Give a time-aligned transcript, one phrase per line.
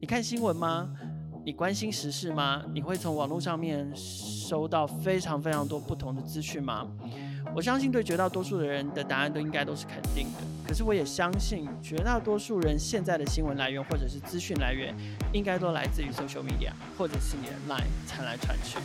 [0.00, 0.88] 你看新闻吗？
[1.44, 2.62] 你关心时事吗？
[2.72, 6.86] 你会从网络上面收到非常非常多不同的资讯吗？
[7.52, 10.38] 我相信对绝大多数的人的答案都应该都是肯定的。
[10.64, 14.94] 可是我也相信绝大多数人现在的新闻来源或者是资讯来源，
[15.32, 18.78] 应该都来自于 social media 或者是你的 line 传来传去。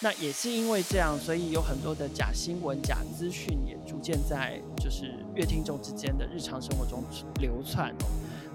[0.00, 7.02] 那也是因为这样，所以有很多的假新闻、假资讯也逐渐在就是乐听众之间的日常生活中
[7.40, 7.94] 流窜。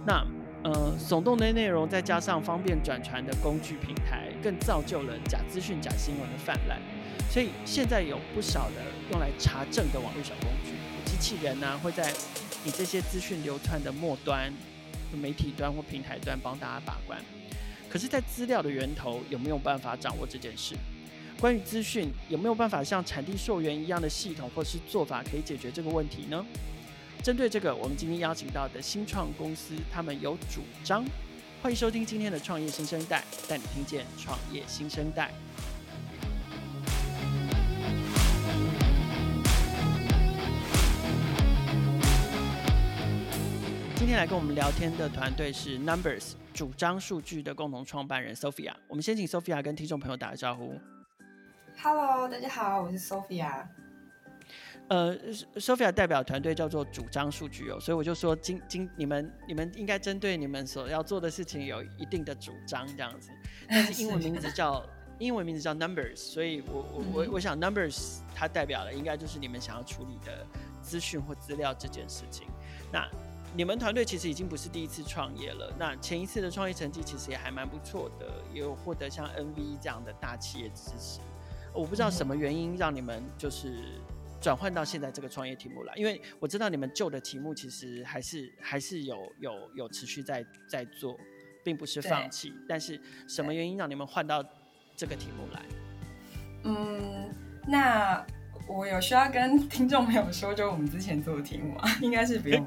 [0.05, 0.23] 那
[0.68, 6.78] 呃，耸动的内容再加上方便转传的工具平台，更造就了假资讯、假新闻的泛滥。
[7.29, 10.73] 所以现在有不少的用来查证的网络小工具，
[11.09, 12.11] 机器人呢、会在
[12.65, 14.51] 你这些资讯流窜的末端、
[15.14, 17.18] 媒体端或平台端帮大家把关。
[17.89, 20.75] 可是，在资料的源头有没有办法掌握这件事？
[21.39, 26.45] 关于资讯有没有办法像产地溯源一样的系统或是做法可以解决这个问题呢？
[27.24, 31.04] 针对这个，我们今天邀请到的新创公司，他们有主张。
[31.62, 35.31] 欢迎收听今天的创业新生代，带你听见创业新生代。
[43.96, 48.74] 今天来跟我们聊天的团队是 Numbers 主张数据的共同创办人 Sophia。
[48.88, 50.80] 我们先请 Sophia 跟听众朋友打个招呼。
[51.84, 53.66] Hello，大家好，我是 Sophia。
[54.90, 55.18] 呃
[55.56, 63.30] ，Sophia 代表团队叫做主张数据哦，所以我就说今今你们你们应该针对你们所要做的事情有一定的主张这样子。
[63.68, 64.82] 但是英文名字叫
[65.20, 70.46] 英文名字叫 Numbers，所以我我我我想 Numbers 它代表的应该就是你们想要处理的
[70.82, 72.48] 资讯或资料这件事情。
[72.92, 73.06] 那
[73.56, 81.20] 你们团队其实已经不是第一次创业了，那前一次的创业成绩其实也还蛮不错的，也有获得像 NV 这样的大企业支持。
[81.74, 83.84] 我不知道什么原因让你们就是
[84.42, 91.18] 转换到现在这个创业题目来，因为我知道你们旧的题目其实还是还是有有有持续在在做，
[91.64, 92.54] 并不是放弃。
[92.68, 94.44] 但是什么原因让你们换到
[94.96, 95.66] 这个题目来？
[96.64, 97.34] 嗯，
[97.68, 98.26] 那。
[98.68, 101.90] 我有需要跟听众朋友说，就我们之前做的题目啊？
[102.02, 102.66] 应该是不用？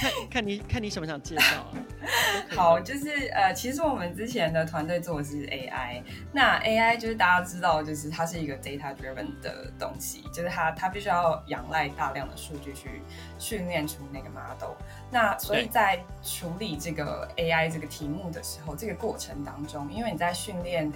[0.00, 1.72] 看 看你看你什么想介绍啊？
[2.54, 6.02] 好，就是呃，其实我们之前的团队做的是 AI，
[6.32, 13.02] 那 AI 就是大家知道，就是它是一个 data driven 的东西，就是它它必须要仰赖大量的数据去
[13.38, 14.74] 训练出那个 model。
[15.10, 20.92] 那所以在处理这个 AI 这个题目的时候，这个过程当中，因为你在训练。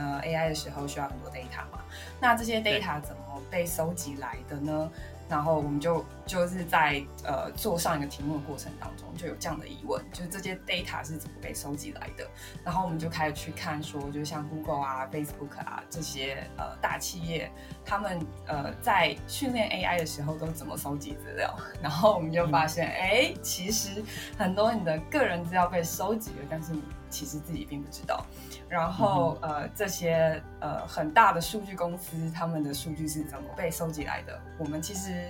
[0.00, 1.84] 呃，AI 的时候需要很多 data 嘛，
[2.18, 4.90] 那这些 data 怎么被收集来的呢？
[5.28, 12.26] 然后我们就就是在呃做上一个题目的过程当中，就有这样的疑问，就是这些 data 是怎么被收集来的？
[12.64, 17.48] 然后我们就开始去看说，就像 Google 啊、Facebook 啊这些呃大企业，
[17.84, 18.18] 他们
[18.48, 21.56] 呃在训练 AI 的时候都怎么收集资料？
[21.80, 24.02] 然后我们就发现，哎、嗯，其实
[24.36, 28.24] 很多你的个人资料被收集了，但是你其实自己并不知道。
[28.68, 34.40] 然后呃这些呃很大的数据公司，他们的数据是怎么被收集来的？
[34.56, 35.28] 我们其实。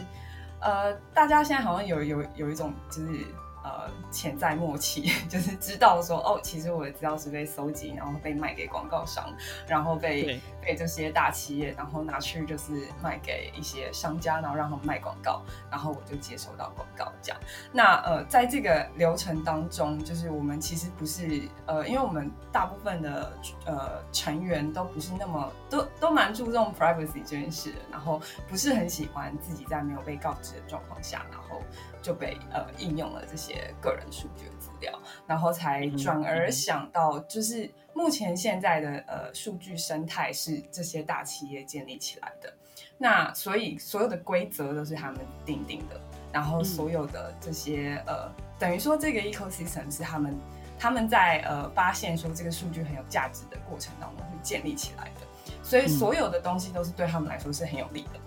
[0.62, 3.24] 呃，大家现在好像有有有一种就是。
[3.62, 9.32] 呃，潜在默契 就是知道说，哦，其实我的资料是被搜集，然后被卖给广告商，
[9.66, 17.40] 然后被被这些大企业，然后拿去就是卖给一些商家，然后让他们卖广告，然后我就接收到广告这样。
[17.72, 23.32] 那呃，在这个流程当中，就是我们其实不是呃，因为我们大部分的
[23.66, 31.62] 呃成员都不是那么都都蛮注重 privacy 这件事的，然后不是很喜欢自己在没有被告知的状况下，然后。
[32.02, 42.50] 就被呃应用了这些个人数据的资料，然后才转而想到，就是目前现在的呃数据生态是这些大企业建立起来的，
[42.96, 46.00] 那所以所有的规则都是他们定定的，
[46.32, 50.34] 然后所有的这些呃等于说这个 ecosystem 是他们
[50.78, 55.26] 他们在呃发现说这个数据很有价值的过程当中会建立起来的，
[55.70, 58.18] 所以所有的东西都是对他们来说是很有利的。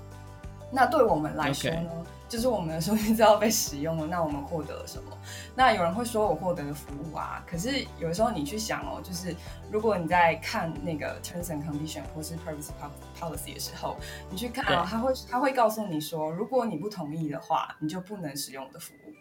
[0.72, 2.30] 那对我们来说呢？Okay.
[2.30, 5.12] 就是我们的数据资料被使用了，那我们获得了什么？
[5.54, 9.36] 那有人会说我获得了服务啊，可是有的时候你去想哦，就是
[9.70, 12.72] 如果你在看那个 terms and condition 或是 privacy
[13.20, 13.98] policy 的时候，
[14.32, 19.14] 你去看啊，他会他会告诉你说，如果你不同意的话，你就不能使用我的服务。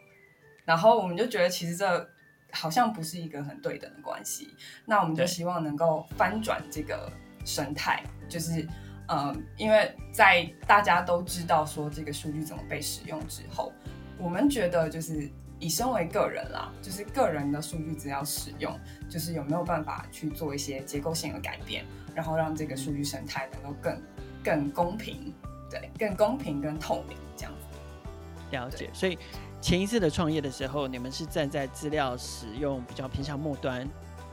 [0.64, 2.08] 然后我们就觉得其实这
[2.52, 4.54] 好像不是一个很对等的关系，
[4.86, 7.12] 那我们就希望能够翻转这个
[7.44, 8.66] 生态，就是。
[9.08, 13.70] 嗯，因为在大家都知道说这个数据怎么被使用之后，
[14.16, 15.28] 我们觉得就是
[15.58, 18.78] 以身为个人啦，就是个人的数据资料使用，
[19.10, 21.84] 就是有没有办法去做一些结构性的改变，
[22.14, 24.02] 然后让这个数据生态能够更
[24.42, 25.34] 更公平，
[25.68, 28.56] 对，更公平跟透明这样子。
[28.56, 29.18] 了解，所以
[29.60, 33.86] 前一次的创业的时候，你们是站在资料使用比较偏向末端，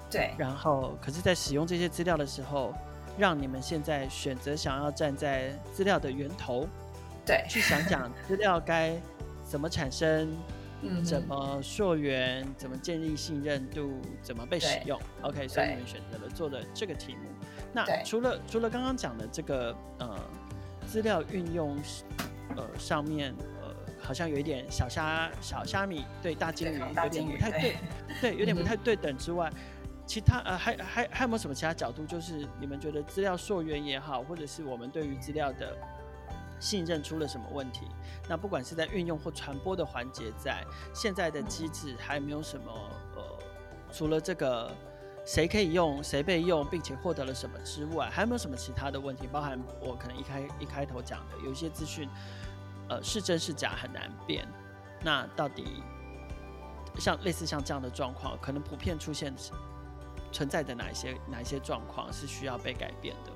[0.10, 0.34] 对。
[0.38, 2.74] 然后，可是，在使用这些资料的时候，
[3.20, 6.68] 让你们现在选择想要站在资料的源头，
[7.26, 8.96] 对，去想想 资料该
[9.46, 10.32] 怎么产生，
[10.82, 15.00] 嗯，怎么溯源，怎么建立信任度，怎么被使用。
[15.22, 17.30] OK，所以你们选择了做的这个题目。
[17.74, 20.18] 那除了除了刚刚讲的这个呃
[20.88, 21.78] 资料运用
[22.56, 23.36] 呃上面。
[24.02, 27.76] 好像有一点小虾小虾米对大鲸鱼有点不太对，
[28.22, 29.52] 对，有点不太对等之外，
[30.10, 32.04] 其他呃还还还有没有什么其他角度？
[32.04, 35.78] 就是你们觉得资料溯源也好，或者是我们对于资料的
[36.60, 37.86] 信任出了什么问题？
[38.28, 40.66] 那不管是在运用或传播的环节，在
[40.96, 42.72] 现在的机制还没有什么
[43.16, 43.22] 呃，
[43.94, 44.76] 除了这个
[45.28, 49.28] 谁可以用谁被用，并且获得了什么之外，还有没有什么其他的问题？
[49.28, 52.10] 包含我可能一开一开头讲的有一些资讯。
[52.90, 54.48] 呃，是真是假很难辨。
[55.04, 55.84] 那到底
[56.98, 59.32] 像类似像这样的状况，可能普遍出现
[60.32, 63.32] 存在的哪一些哪一些状况是需要被改变的？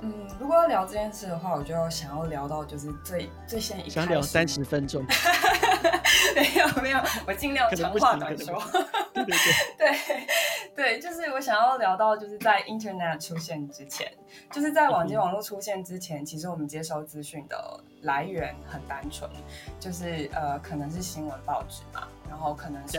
[0.00, 5.04] 嗯，如果要聊这件事的话，我就想要聊到就是最最先一想聊三十分钟。
[6.34, 8.60] 没有没有，我尽量长话短说。
[9.14, 9.36] 对对对
[9.78, 10.26] 对
[10.74, 14.10] 对，就是我想要聊到，就是在 Internet 出现之前，
[14.50, 19.30] 就是在网际网络出现之前，其实我们接收资讯的来源很单纯，
[19.78, 22.98] 就是呃，可能是新闻报纸嘛，然后可能是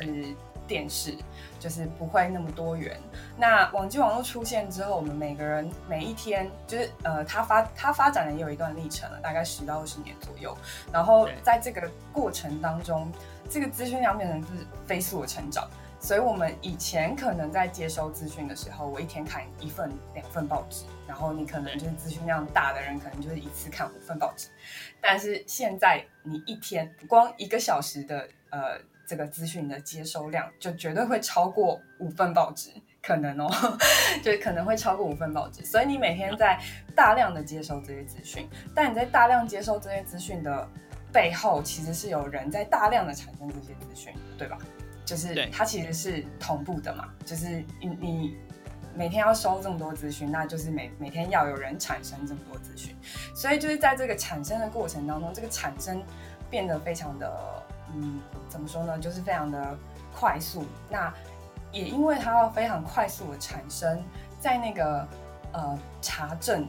[0.68, 1.16] 电视，
[1.60, 3.00] 就是不会那么多元。
[3.38, 10.56] 那网际网络出现之后，我们每个人每一天，就是呃，它发它发展的也有一段历程了，大概十到二十年左右。
[10.92, 13.12] 然后在这个过程当中，
[13.50, 14.48] 这个资讯量变成是
[14.86, 15.70] 飞速的成长。
[16.00, 24.50] 所以，我们以前可能在接收资讯的时候，我一天看一份、两份报纸，然后你可能就是资讯量大的人，可能就是一次看五份报纸。
[25.00, 32.70] 但是现在，你一天光一个小时的呃这个资讯的接收量，就绝对会超过五份报纸，
[33.02, 33.50] 可能哦，
[34.24, 35.64] 就可能会超过五份报纸。
[35.64, 36.60] 所以你每天在
[36.96, 40.68] 大量的接收这些资讯，但你在大量接收这些资讯的
[41.12, 44.58] 背后，其实是有人在大量的产生这些资讯，对吧？
[45.06, 48.38] 就是它其实是同步的嘛，就是你你
[48.96, 52.96] 每天要收这么多资讯，那就是每每天要有人产生这么多资讯，
[53.36, 56.02] 所以就是在这个产生的过程当中，这个产生
[56.50, 57.63] 变得非常的
[57.94, 58.20] 嗯，
[58.50, 58.98] 怎么说呢？
[59.00, 59.78] 就是非常的
[60.14, 60.66] 快速。
[60.90, 61.14] 那
[61.72, 64.04] 也因为它要非常快速的产生，
[64.40, 65.08] 在那个
[65.52, 66.68] 呃查证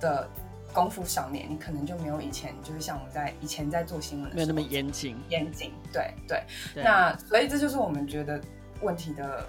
[0.00, 0.28] 的。
[0.70, 5.16] 功夫上面，你可能就没有以前，就是像我们在以前在做新闻没有那么严谨。
[5.30, 6.42] 严谨，对对。
[6.74, 8.38] 对那所以这就是我们觉得
[8.82, 9.46] 问题的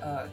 [0.00, 0.26] 呃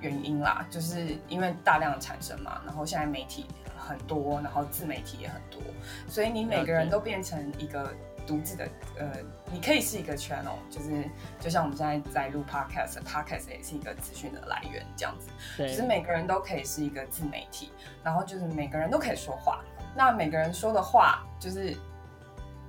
[0.00, 3.46] 原因啦，就是因为大量的产生嘛，然后现在媒体
[3.78, 5.62] 很多，然后自媒体也很多，
[6.08, 7.94] 所以你每个人都变成一个
[8.28, 9.10] 独自的呃，
[9.50, 11.04] 你可以是一个 channel，就是
[11.40, 17.72] 就像我们现在在录 podcast，podcast 也是一个资讯的来源这样子，其实对每个人都可以是一个自媒体，
[18.04, 19.64] 然后就是每个人都可以说话。
[19.96, 21.74] 那每个人说的话就是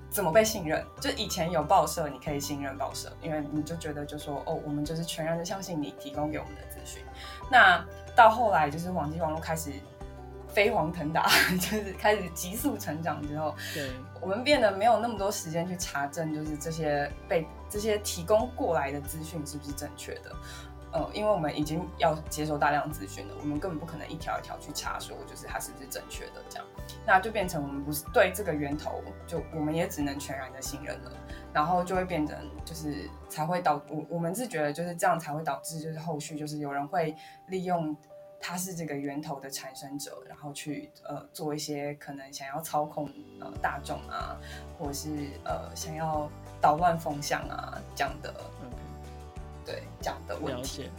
[0.09, 0.83] 怎么被信任？
[1.00, 7.03] 就以前有报社，你可以信任报社，因为你就觉得就说哦，我们就是全然的相信你提供给我们的资讯。
[7.51, 7.85] 那
[8.15, 9.71] 到后来就是网际网络开始
[10.54, 11.30] 飞黄腾达，
[11.60, 20.36] 就是开始急速成长之后，对，我们变得没有那么多时间去查证，就是这些被这些提供过来的资讯是不是正确的。
[20.92, 26.66] 呃，因为我们已经要接受大量资讯了，我们根本不可能一条一条去查说，就是它是不是正确的这样，
[27.06, 31.12] 那就变成我们不是对这个源头，就我们也只能全然的信任了，
[31.54, 32.35] 然后就会变成
[32.66, 37.16] 就是才会导我我们是觉得就是这样才会导致就是后续就是有人会
[37.50, 37.95] 利用
[38.40, 44.38] 他是这个源头的产生者，然后去呃做一些可能想要操控呃大众啊，
[44.78, 45.10] 或者是
[45.44, 46.30] 呃想要
[46.62, 48.34] 捣乱风向啊这样的。
[49.66, 50.90] 对，这样的问题，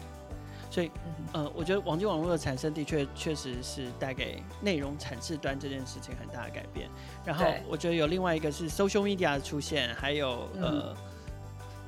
[0.70, 0.88] 所以，
[1.32, 6.88] 呃，我觉得网际网络的产生的确确实是带给内容产制端这件事情很大的改变。
[7.24, 10.94] 然后，我觉得有另外一个是 social media 的出现，还有呃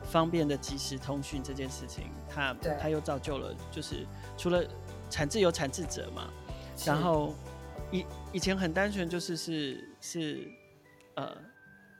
[0.02, 4.04] 方便的即时通讯这件事情，它它又造就了，就是
[4.36, 4.64] 除了
[5.12, 6.32] 产自有产自者嘛，
[6.86, 7.34] 然后
[7.92, 10.50] 以以前很单纯就是是是
[11.14, 11.36] 呃。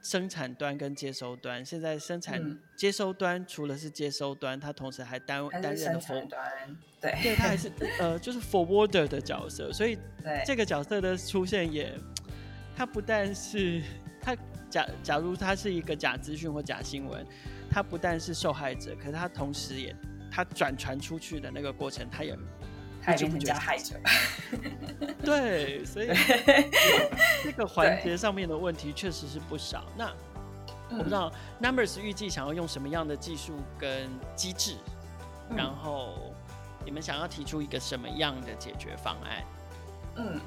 [0.05, 9.97] 生产端跟接收端，现在生产接收端除了是接收端，它同时还担担任了 for 端，对，对，它还是呃就是 forwarder 的角色，所以
[10.45, 11.97] 这个角色的出现也，
[12.75, 13.81] 它不但是
[14.19, 14.35] 它
[14.69, 17.25] 假假如它是一个假资讯或假新闻，
[17.71, 19.95] 它不但是受害者，可是它同时也
[20.29, 22.37] 它转传出去的那个过程，它也。
[23.03, 23.99] 他就加害者，
[25.25, 26.07] 对，所以
[27.43, 29.83] 这个环节上面的问题确实是不少。
[29.97, 30.09] 那
[30.89, 31.29] 我不知道
[31.61, 34.77] Numbers 预计想要用什么样的技术跟机制，
[35.49, 36.33] 嗯、然后
[36.85, 39.43] 你们想要提出一个什么样的解决方案？
[40.15, 40.39] 嗯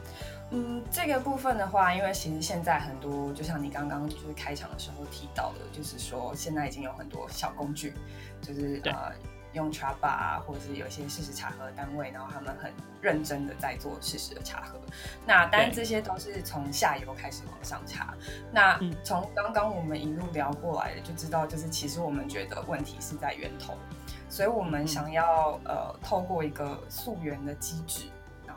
[0.53, 7.93] 嗯，这个部分的话，因为其实现在很多，就像你刚刚就是开场的时候提到的，就是说现在已经有很多小工具，
[8.41, 9.13] 就是呃。
[9.57, 14.79] 用 Chatbot 啊，或者是有一些事实查核的单位，然后他们很认真的在做事实的查核。
[15.27, 18.15] 那当然这些都是从下游开始往上查。
[18.53, 23.75] 那从刚刚我们一路聊过来的，就知道就是其实我们觉得问题是在源头，
[24.29, 28.05] 所以我们想要呃透过一个溯源的机制。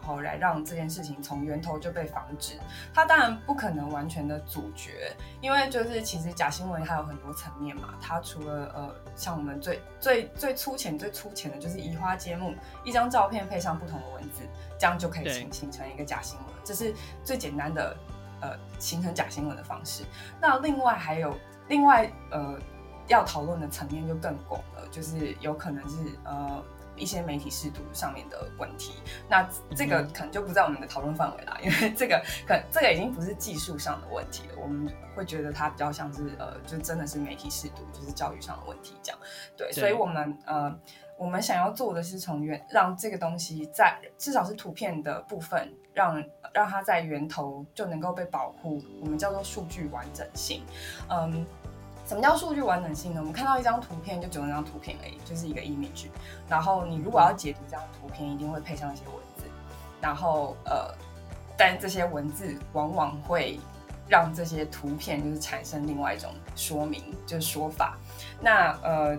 [0.10, 2.54] 好，来让这件事情从源头就被防止。
[2.92, 7.94] 它当然不可能完全的阻绝，因为就是其实假新闻它有很多层面嘛。
[8.02, 14.42] 它除了呃，像我们最最最粗浅、最粗浅的就是移花接木，一张照片配上不同的文字，
[14.80, 16.48] 这样就可以形形成一个假新闻。
[16.64, 16.92] 这是
[17.24, 17.96] 最简单的
[18.42, 20.04] 呃形成假新闻的方式。
[20.42, 21.38] 那另外还有
[21.68, 22.60] 另外呃
[23.08, 26.64] 要讨论的层面就更广了，就是有可能是呃。
[27.00, 28.94] 一些媒体试读上面的问题，
[29.30, 39.20] 那这个可能就不在我们的讨论范围啦，因为这个可这个已经不是技术上的问题了，我们会觉得它比较像是呃，就真的是媒体试读，就是教育上的问题这样。
[39.58, 40.80] 对，对所以我们呃，
[41.18, 50.64] 我们想要做的是从源让这个东西在至少是图片的部分，让让它在源头就能够被保护，我们叫做数据完整性，
[51.10, 51.46] 嗯。
[52.10, 53.20] 什么叫数据完整性呢？
[53.20, 56.08] 我们看到一张图片，就只有那张图片而已，就是一个 image。
[56.48, 59.44] 然后你如果要解读这张图片，一定会配上一些文字。
[60.02, 60.92] 然后呃，
[61.56, 63.60] 但这些文字往往会
[64.08, 67.96] 让这些图片就是产生另外一种说明，就是说法。
[68.42, 69.16] 那呃，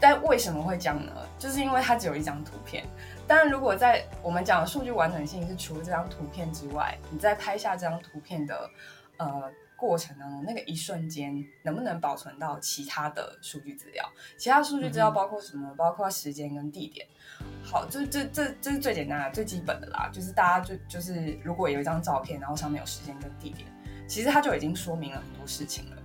[0.00, 1.12] 但为什么会这样呢？
[1.38, 2.82] 就是因为它只有一张图片。
[3.26, 8.70] 当然，如果在我们讲的数据完整性是除了这张图片之外，你再拍下这张图片的
[9.18, 9.52] 呃。
[9.80, 14.06] 过程当中，那个一瞬间能不能保存到其他的数据资料？
[14.36, 15.66] 其他数据资料包括什么？
[15.70, 17.06] 嗯、包括时间跟地点。
[17.64, 20.10] 好，这这这这是最简单的、最基本的啦。
[20.12, 23.66] 就是大家就就是，如果有一张照片，然后上面有时间跟地点，
[24.06, 25.96] 其实它就已经说明了很多事情了。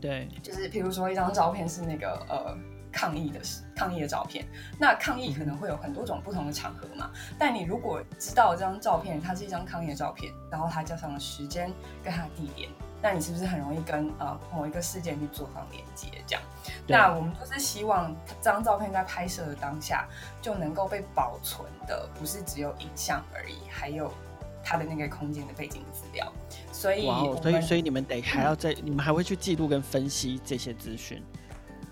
[0.00, 2.56] 对，就是譬如说一张照片是那个呃
[2.92, 3.40] 抗议的
[3.74, 4.46] 抗议的照片，
[4.78, 7.10] 那抗议可能会有很多种不同的场合嘛。
[7.12, 11.72] 嗯、但你如果知道这张照片它是一张抗议的照片，然后它加上了时间
[12.04, 12.70] 跟它的地点。
[13.06, 16.08] 那你是不是很容易跟呃某一个事件去做上连接？
[16.26, 16.42] 这样，
[16.88, 20.08] 那我们就是希望这张照片在拍摄的当下
[20.42, 24.12] 就能够被保存的，不是只有影像而已，还有
[24.64, 26.32] 它的那个空间的背景资料。
[26.72, 27.06] 所以，
[27.40, 31.22] 所以，所以你们得还要在，嗯、你们还会去记录跟分析这些资讯。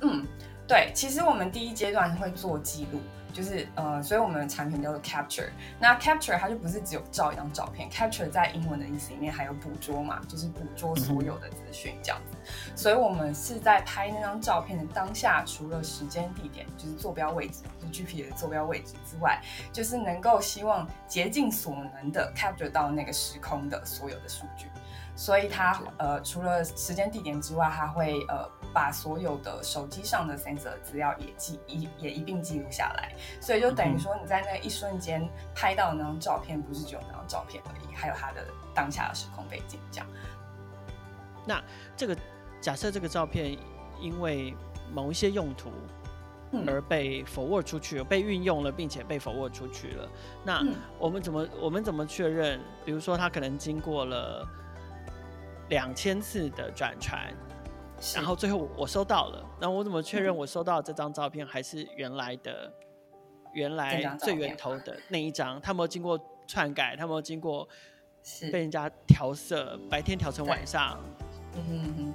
[0.03, 0.27] 嗯，
[0.67, 3.01] 对，其实我们第一阶段会做记录。
[3.35, 5.49] 就是呃，所以我们的产品叫做 capture。
[5.81, 12.37] 那 capture 它就不是只有照一张照片，capture 在英文的意思里面还有捕捉嘛，就是捕捉所有的资讯这样子。
[12.77, 19.43] 所以我们是在拍那张照片的当下，除了时间地点，就是坐标位置，就 GPS 的坐标位置之外，
[19.73, 24.69] 就是能够希望竭尽所能的 capture 到那个时空的所有的数据。
[25.17, 28.49] 所以它呃，除了时间地点之外，它会呃。
[28.75, 39.79] 把所有的手机上的 sensor 资料也记一也一并记录下来，所以就等于说你在那一瞬间拍到的那张照片，不是只有那张照片而已，还有它的当下的时空背景。
[39.93, 40.07] 这样。
[41.47, 41.63] 那
[41.97, 42.17] 这个
[42.61, 43.57] 假设这个照片
[44.01, 44.53] 因为
[44.93, 45.71] 某一些用途
[46.67, 50.09] 而被 forward 出去，嗯、被运用了，并且被 forward 出去了，
[50.45, 50.67] 那
[50.99, 52.61] 我们怎么我们怎么确认？
[52.85, 54.45] 比如说它可能经过了
[55.69, 57.33] 两千次的转传。
[58.15, 62.73] 然后最后我收到了，那我怎么确认我收到这张照片还是原来的，
[63.53, 65.61] 原来最源头的那一张？
[65.61, 67.67] 他没有经过篡改，他没有经过
[68.53, 71.01] 被人家调色，白天调成晚上。
[71.55, 72.15] 嗯哼哼。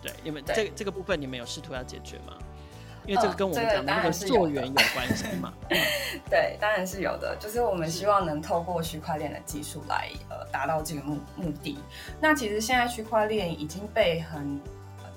[0.00, 2.36] 对，你们这这个部分你们有试图要解决吗？
[3.06, 5.52] 因为这个跟我们讲的那个溯源有关系嘛？
[6.30, 7.36] 对，当然是有的。
[7.40, 11.78] 就是我们希望能透过区块链的技术来呃达到这个目目的。
[12.20, 14.60] 那其实现在区块链已经被很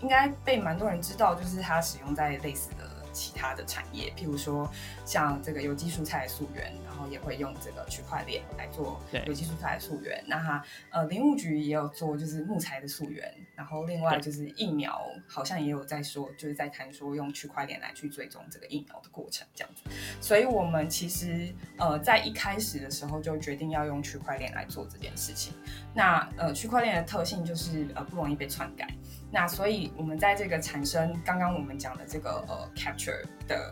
[0.02, 4.70] 应该被蛮多人知道，就是它使用在类似的其他的产业，譬如说
[5.06, 6.74] 像这个有机蔬菜溯源。
[6.96, 10.24] 然后也会用这个区块链来做有机蔬菜的溯源。
[10.26, 13.30] 那它呃，林务局也有做，就是木材的溯源。
[13.54, 19.84] 然后另外就是疫苗，好像也有在说，就是在谈说用区块链来去追踪这个疫苗的过程这样子。
[20.22, 25.54] 所以我们其实呃，在一开始的时候就决定要用区块链来做这件事情。
[25.94, 28.88] 那呃，区块链的特性就是呃不容易被篡改。
[29.30, 33.70] 那所以我们在这个产生刚刚我们讲的这个呃 capture 的。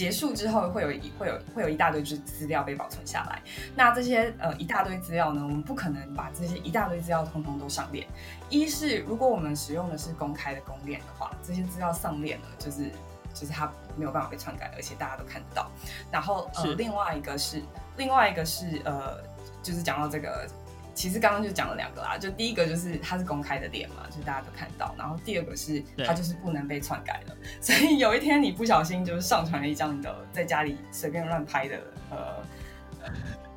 [0.00, 3.42] 结束之后会有一会有会有一大堆资资料被保存下来。
[3.76, 8.06] 那这些呃一大堆资料呢，我们不可能把这些一大堆资料通通都上链。
[8.48, 12.90] 一是如果我们使用的是公开的公链的话，这些资料上链了，就是
[13.34, 15.70] 就是它没有办法被篡改，而且大家都看得到。
[16.10, 17.62] 然后呃，另外一个是
[17.98, 19.18] 另外一个是呃，
[19.62, 20.48] 就是讲到这个。
[20.94, 31.76] 其实刚刚就讲了两个啦，就第一个就是它是公开的脸嘛，就大家都看到，然后第二个是它就是不能被篡改的， 所以有一天你不小心就是上传了一张你的在家里随便乱拍的
[32.10, 32.42] 呃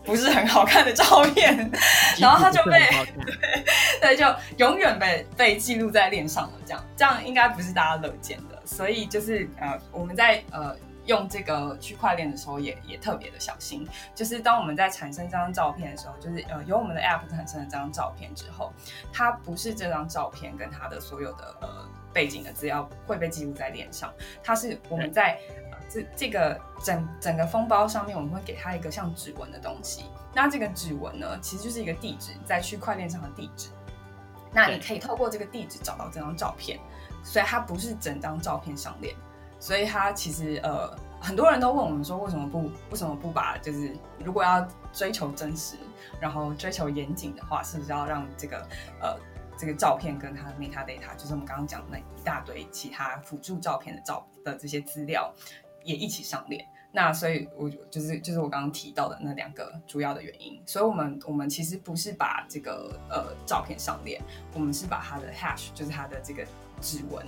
[0.06, 1.72] 不是很好看的照片，
[2.20, 2.80] 然后它就被
[4.02, 4.26] 对，对就
[4.58, 10.76] 永远被被记录在链上了，这样这样应该不是大家乐见的，所以就是呃我们在呃。
[11.06, 18.72] 用这个区块链的时候也也特别的小心，就是当我们在产生这张照片的时候，就是呃由我们的 App 产生了这张照片之后，
[19.12, 25.38] 它不是这张照片跟它的所有的呃背景的资料会被记录在链上，它是我们在、
[25.72, 30.06] 呃、这这个整整个封包上面，我们会给它一个像指纹的东西。
[30.34, 33.70] 那这个指纹呢，其实就是一个地址，在区块链上的地址。
[34.52, 36.80] 那你可以透过这个地址找到这张照片，
[37.24, 39.16] 所以它不是整张照片上链。
[39.64, 45.78] 所以他其实呃，很多人都问我们说，为什么不为什么不把就是如果要追求真实，
[46.20, 48.68] 然后追求严谨的话，是不是要让这个
[49.00, 49.18] 呃
[49.58, 55.34] 这个照片跟它的 metadata，就是我们刚刚讲那一大堆其他辅助照片的照的这些资料
[55.86, 56.68] 也一起上链？
[56.92, 60.62] 那所以我就是就是我刚刚提到的那两个主要的原因。
[60.66, 64.22] 所以我们我们其实不是把这个呃照片上链，
[64.54, 66.46] 我们是把它的 hash，就是它的这个
[66.82, 67.26] 指纹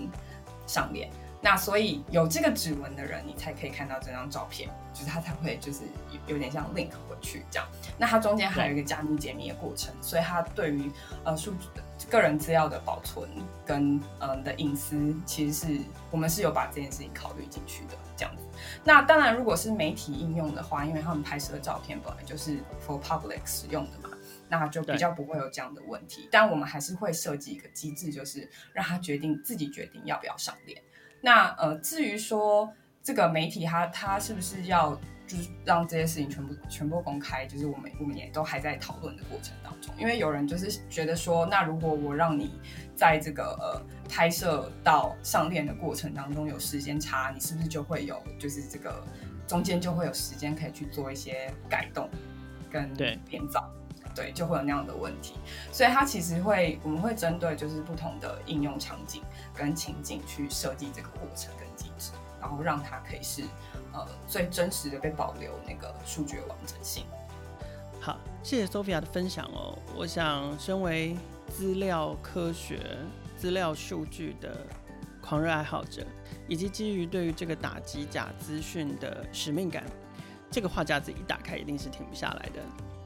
[0.68, 1.10] 上链。
[1.46, 7.68] 那所以有这个指纹的人，你才可以看到这张照片，就是他才会就是有有点像 link 回去这样。
[8.00, 10.92] 那它中间还有一个加密解密的过程，所以它对于
[11.24, 11.68] 呃数据
[12.10, 13.30] 个人资料的保存
[13.64, 18.42] 跟嗯、呃、的隐私，其实是我们是有把这件事情考虑进去的这样子。
[18.84, 24.18] 那当然，如果是媒体应用的话，因为他们拍摄的照片本来就是 for public 使用的嘛，
[24.50, 26.28] 那就比较不会有这样的问题。
[26.32, 30.82] 但我们还是会设计一个机制，就是让他决定自己决定要不要上链。
[31.26, 34.94] 那呃，至于说这个媒体它它是不是要
[35.26, 39.92] 就是让这些事情全部全部公开，就是我们我们也都还在讨论的过程当中。
[39.98, 42.60] 因为有人就是觉得说，那如果我让你
[42.96, 49.04] 在这个呃拍摄到上链的过程当中有时间差，你是不是就会有就是这个
[49.48, 52.08] 中间就会有时间可以去做一些改动
[52.72, 52.94] 跟
[53.28, 53.68] 编造？
[54.14, 55.34] 对，就会有那样的问题，
[55.74, 59.22] 所以它其实会，我们会针对就是不同的应用场景
[59.56, 63.44] 跟情境去设计这个过程跟机制，然后让它可以是
[63.94, 67.06] 呃最真实的被保留那个数据的完整性。
[68.02, 69.78] 好，谢谢 Sophia 的分享哦。
[69.96, 71.18] 我想，身为
[71.50, 72.98] 资料科学、
[73.36, 74.68] 资料数据的
[75.22, 76.06] 狂热爱好者，
[76.48, 79.84] 以及基于对于这个打击假资讯的使命感，
[80.52, 82.62] 这个话匣子一打开，一定是停不下来的。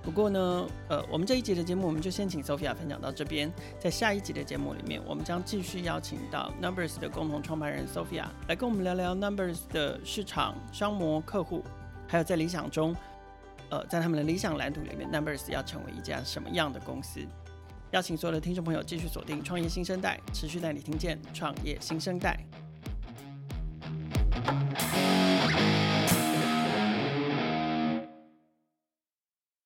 [0.10, 3.48] 不过呢，呃，我们这一集的节目，我们就先请 Sophia 分享到这边。
[3.78, 11.64] 在下一集的节目里面，我们将继续邀请到 Numbers 的共同创办人 Sophia 来跟我们聊聊 Numbers 的市场、商模、客户，
[12.08, 12.96] 还有在理想中，
[13.70, 17.20] 呃，在他们的理想蓝图里面，Numbers 要成为一家什么样的公司？
[17.92, 22.36] 邀请所有的听众朋友继续锁定创业新生代，持续带你听见创业新生代。